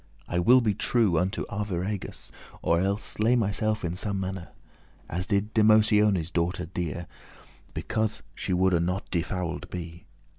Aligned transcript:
I 0.27 0.39
will 0.39 0.61
be 0.61 0.73
true 0.73 1.19
unto 1.19 1.45
Arviragus, 1.47 2.31
Or 2.63 2.79
elles 2.81 3.03
slay 3.03 3.35
myself 3.35 3.85
in 3.85 3.95
some 3.95 4.19
mannere, 4.19 4.47
As 5.07 5.27
did 5.27 5.53
Demotione's 5.53 6.31
daughter 6.31 6.65
dear, 6.65 7.05
Because 7.75 8.23
she 8.33 8.51
woulde 8.51 8.81
not 8.81 9.11
defouled 9.11 9.69
be. 9.69 10.07